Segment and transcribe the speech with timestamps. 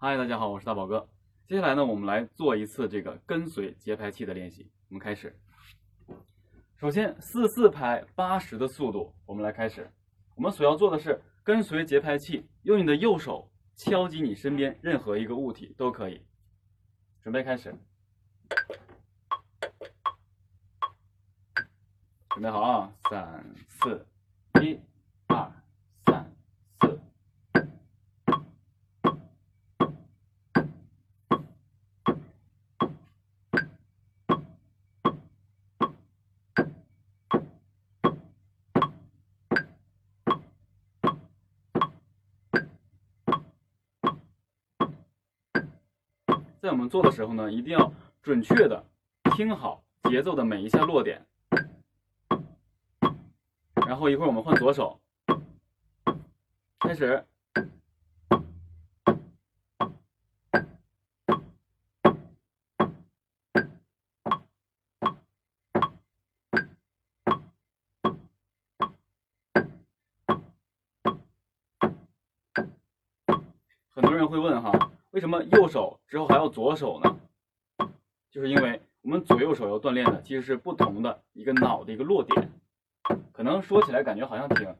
[0.00, 1.08] 嗨，大家好，我是大宝哥。
[1.48, 4.70] 接下来呢，我们来做一次这个跟随节拍器的练习。
[4.90, 5.36] 我们开始。
[6.76, 9.90] 首先，四四拍八十的速度，我们来开始。
[10.36, 16.24] 我们所要做的是跟随节拍器，用你的右手敲击你身边任何一个物体都可以。
[17.20, 17.74] 准备开始。
[22.30, 22.92] 准备好啊！
[23.10, 24.06] 三四
[24.62, 24.78] 一。
[46.68, 47.90] 在我们做的时候呢，一定要
[48.20, 48.84] 准确的
[49.34, 51.26] 听好节奏的每一下落点。
[53.86, 55.00] 然后一会儿我们换左手，
[56.78, 57.24] 开始。
[73.88, 74.87] 很多人会问哈。
[75.18, 77.18] 为什么右手之后还要左手呢？
[78.30, 82.52] 就是因为我们左右手要锻炼的其实是不同的一个脑的一个落点。
[83.32, 84.76] 可能说起来感觉好像挺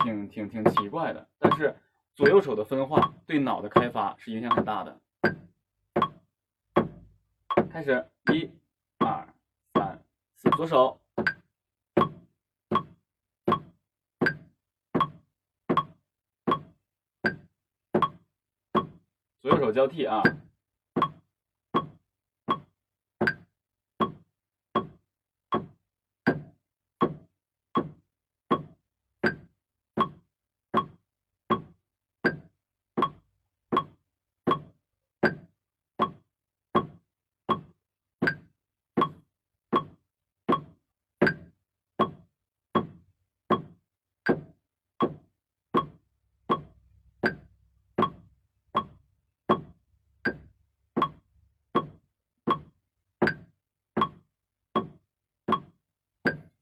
[0.00, 1.74] 挺挺挺奇怪的，但是
[2.14, 5.00] 左右手的分化对脑的开发是影响很大的。
[7.70, 8.50] 开始，一、
[8.98, 9.26] 二、
[9.72, 10.04] 三、
[10.36, 11.00] 四，左手。
[19.68, 20.22] 手交替啊。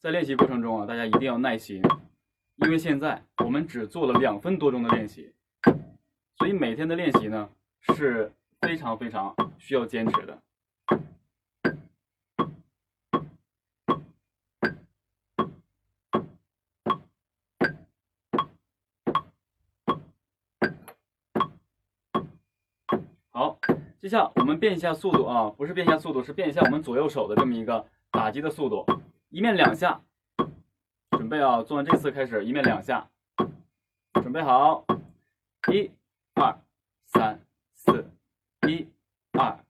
[0.06, 1.83] 在练习过程中啊，大家一定要耐心，
[2.59, 5.34] 因为现在我们只做了两分多钟的练习，
[6.39, 7.50] 所以每天的练习呢
[7.81, 10.41] 是非常非常需要坚持的。
[23.33, 23.59] 好，
[24.00, 28.87] 接下来我们变一下速度啊，不是变一下速度，是变一下我们左右手的这么一个打击的速度。
[29.37, 30.01] 一面两下，
[31.11, 31.63] 准备啊！
[31.63, 33.07] 做完这次开始，一面两下，
[34.15, 34.87] 准备好，
[35.71, 35.91] 一、
[36.37, 36.59] 二、
[37.05, 37.39] 三、
[37.75, 38.11] 四，
[38.67, 38.89] 一、
[39.33, 39.63] 二、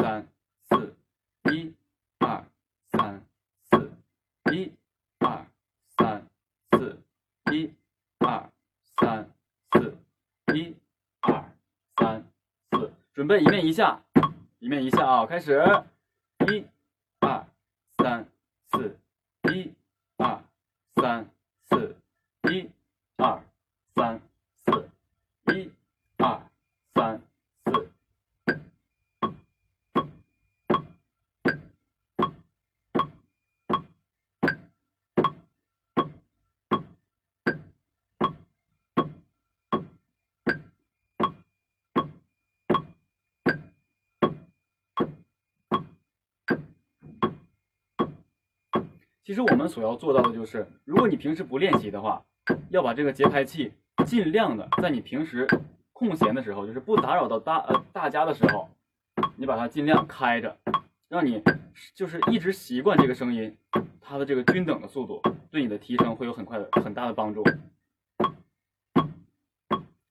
[0.00, 0.26] 三、
[0.70, 0.94] 四，
[1.52, 1.74] 一、
[2.20, 2.42] 二、
[2.90, 3.22] 三、
[3.70, 3.92] 四，
[4.50, 4.72] 一、
[5.18, 5.46] 二、
[5.98, 6.26] 三、
[6.70, 6.98] 四，
[7.52, 7.70] 一、
[8.18, 8.50] 二、
[8.96, 9.30] 三、
[9.72, 9.98] 四，
[10.54, 10.74] 一、
[11.20, 11.44] 二、
[11.98, 12.24] 三、
[12.70, 14.02] 四，准备一面一下，
[14.58, 15.26] 一面一下啊！
[15.26, 15.62] 开始，
[16.48, 16.64] 一、
[49.22, 52.22] 其实我们所要做到的就是，如果你平时不练习的话，
[52.70, 53.72] 要把这个节拍器
[54.04, 55.46] 尽量的在你平时
[55.92, 58.68] 空闲的时候，就是不打扰到大呃大家的时候，
[59.36, 60.56] 你把它尽量开着，
[61.08, 61.42] 让你
[61.94, 63.56] 就是一直习惯这个声音，
[64.00, 67.44] 它的这个均等的速度对你的提升会有很快的很大的帮助。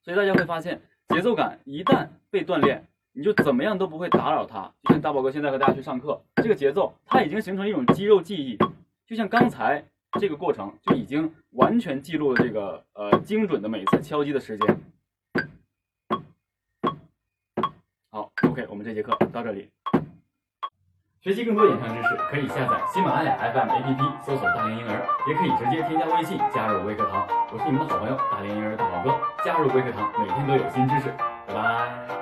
[0.03, 4.71] 所以大家会发现，节奏感一旦被锻炼，你就怎么样都不会打扰它。
[4.83, 8.57] 就像大宝哥现在和大家去上课，这个节奏它已经形成一种肌肉记忆。
[9.09, 9.83] 就像刚才
[10.19, 14.81] 这个过程就已经完全记录了这个呃精准的每次敲击的时间。
[18.11, 19.67] 好，OK，我们这节课到这里。
[21.21, 27.27] 学习更多演唱知识，可以下载喜马拉雅 FM APP，搜索“大连婴儿”，也可以直接添加微信加入微课堂。
[27.51, 31.09] 我是你们的好朋友大连婴儿大宝哥，加入微课堂，每天都有新知识。
[31.47, 32.18] 拜拜。